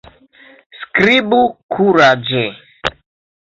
Skribu 0.77 1.41
kuraĝe! 1.75 2.43